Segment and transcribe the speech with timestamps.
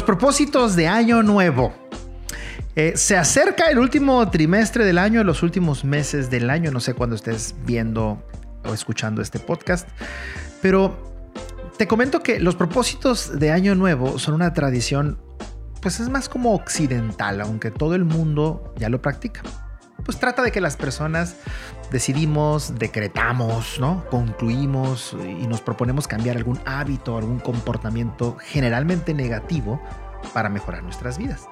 [0.00, 1.74] Los propósitos de año nuevo.
[2.74, 6.70] Eh, se acerca el último trimestre del año, los últimos meses del año.
[6.70, 8.24] No sé cuándo estés viendo
[8.64, 9.86] o escuchando este podcast,
[10.62, 11.28] pero
[11.76, 15.18] te comento que los propósitos de año nuevo son una tradición,
[15.82, 19.42] pues es más como occidental, aunque todo el mundo ya lo practica.
[20.10, 21.36] Pues trata de que las personas
[21.92, 24.04] decidimos, decretamos, ¿no?
[24.10, 29.80] Concluimos y nos proponemos cambiar algún hábito, algún comportamiento generalmente negativo
[30.34, 31.46] para mejorar nuestras vidas.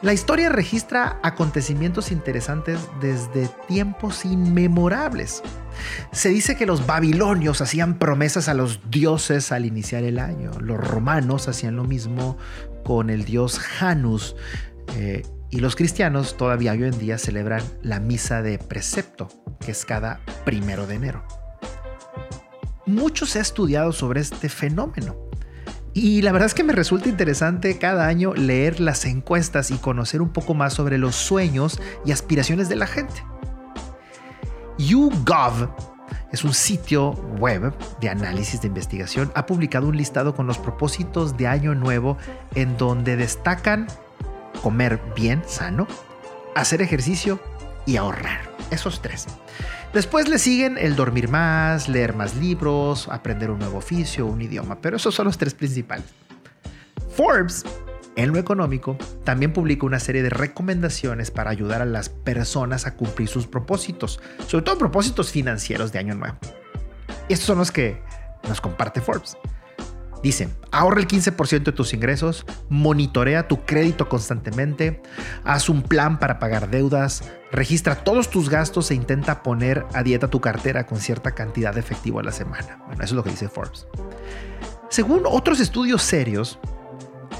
[0.00, 5.44] La historia registra acontecimientos interesantes desde tiempos inmemorables.
[6.10, 10.50] Se dice que los babilonios hacían promesas a los dioses al iniciar el año.
[10.58, 12.36] Los romanos hacían lo mismo
[12.82, 14.34] con el dios Janus.
[14.96, 15.22] Eh,
[15.52, 19.28] y los cristianos todavía hoy en día celebran la misa de precepto,
[19.60, 21.24] que es cada primero de enero.
[22.86, 25.14] Mucho se ha estudiado sobre este fenómeno.
[25.92, 30.22] Y la verdad es que me resulta interesante cada año leer las encuestas y conocer
[30.22, 33.22] un poco más sobre los sueños y aspiraciones de la gente.
[34.78, 35.68] YouGov
[36.32, 39.30] es un sitio web de análisis de investigación.
[39.34, 42.16] Ha publicado un listado con los propósitos de año nuevo
[42.54, 43.86] en donde destacan
[44.62, 45.86] comer bien, sano,
[46.54, 47.40] hacer ejercicio
[47.86, 48.50] y ahorrar.
[48.70, 49.26] Esos tres.
[49.92, 54.80] Después le siguen el dormir más, leer más libros, aprender un nuevo oficio, un idioma,
[54.80, 56.06] pero esos son los tres principales.
[57.14, 57.64] Forbes,
[58.16, 62.94] en lo económico, también publica una serie de recomendaciones para ayudar a las personas a
[62.94, 66.38] cumplir sus propósitos, sobre todo propósitos financieros de año nuevo.
[67.28, 68.00] Estos son los que
[68.48, 69.36] nos comparte Forbes.
[70.22, 75.02] Dice, ahorra el 15% de tus ingresos, monitorea tu crédito constantemente,
[75.44, 80.28] haz un plan para pagar deudas, registra todos tus gastos e intenta poner a dieta
[80.28, 82.78] tu cartera con cierta cantidad de efectivo a la semana.
[82.86, 83.88] Bueno, eso es lo que dice Forbes.
[84.90, 86.60] Según otros estudios serios,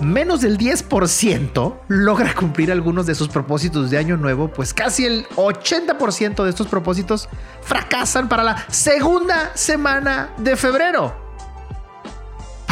[0.00, 5.28] menos del 10% logra cumplir algunos de sus propósitos de año nuevo, pues casi el
[5.36, 7.28] 80% de estos propósitos
[7.62, 11.21] fracasan para la segunda semana de febrero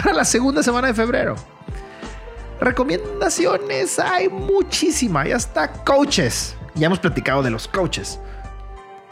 [0.03, 1.37] para la segunda semana de febrero.
[2.61, 6.57] Recomendaciones hay muchísimas, ya hasta coaches.
[6.75, 8.21] Ya hemos platicado de los coaches.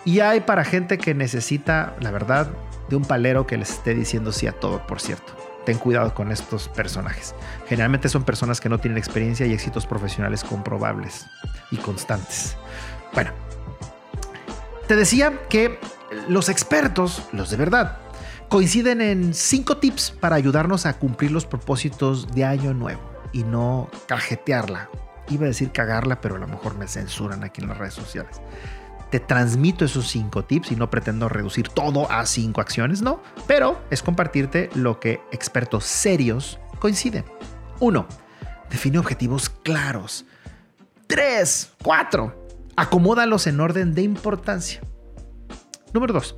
[0.05, 2.51] Y hay para gente que necesita, la verdad,
[2.89, 5.35] de un palero que les esté diciendo sí a todo, por cierto.
[5.65, 7.35] Ten cuidado con estos personajes.
[7.67, 11.27] Generalmente son personas que no tienen experiencia y éxitos profesionales comprobables
[11.71, 12.57] y constantes.
[13.13, 13.33] Bueno,
[14.87, 15.79] te decía que
[16.29, 17.99] los expertos, los de verdad,
[18.49, 23.01] coinciden en cinco tips para ayudarnos a cumplir los propósitos de año nuevo
[23.33, 24.91] y no cajetearla.
[25.29, 28.41] Iba a decir cagarla, pero a lo mejor me censuran aquí en las redes sociales.
[29.11, 33.81] Te transmito esos cinco tips y no pretendo reducir todo a cinco acciones, no, pero
[33.91, 37.25] es compartirte lo que expertos serios coinciden.
[37.81, 38.07] Uno,
[38.71, 40.25] Define objetivos claros.
[41.07, 42.47] Tres, cuatro,
[42.77, 44.81] Acomódalos en orden de importancia.
[45.93, 46.37] Número dos,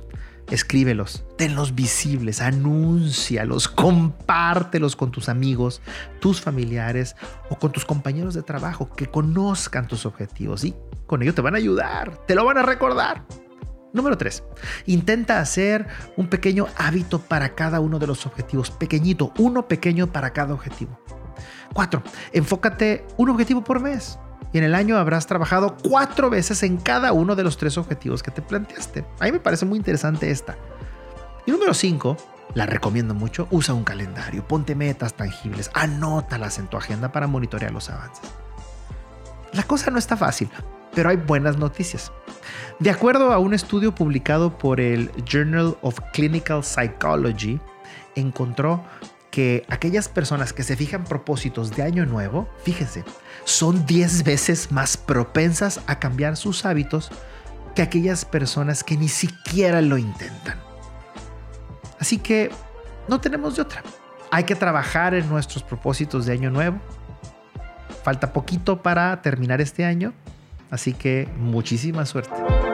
[0.51, 5.81] escríbelos, tenlos visibles, anúncialos, compártelos con tus amigos,
[6.19, 7.15] tus familiares
[7.49, 10.75] o con tus compañeros de trabajo que conozcan tus objetivos y
[11.07, 13.25] con ello te van a ayudar, te lo van a recordar.
[13.93, 14.43] Número 3.
[14.85, 20.31] Intenta hacer un pequeño hábito para cada uno de los objetivos, pequeñito, uno pequeño para
[20.31, 20.99] cada objetivo.
[21.73, 22.03] 4.
[22.33, 24.17] Enfócate un objetivo por mes
[24.53, 28.21] y en el año habrás trabajado cuatro veces en cada uno de los tres objetivos
[28.21, 29.05] que te planteaste.
[29.19, 30.57] A mí me parece muy interesante esta.
[31.45, 32.17] Y número cinco,
[32.53, 37.71] la recomiendo mucho, usa un calendario, ponte metas tangibles, anótalas en tu agenda para monitorear
[37.71, 38.29] los avances.
[39.53, 40.49] La cosa no está fácil,
[40.93, 42.11] pero hay buenas noticias.
[42.79, 47.59] De acuerdo a un estudio publicado por el Journal of Clinical Psychology,
[48.15, 48.83] encontró
[49.31, 53.03] que aquellas personas que se fijan propósitos de año nuevo, fíjense,
[53.45, 57.09] son 10 veces más propensas a cambiar sus hábitos
[57.73, 60.59] que aquellas personas que ni siquiera lo intentan.
[61.99, 62.51] Así que
[63.07, 63.83] no tenemos de otra.
[64.31, 66.79] Hay que trabajar en nuestros propósitos de año nuevo.
[68.03, 70.13] Falta poquito para terminar este año,
[70.69, 72.70] así que muchísima suerte.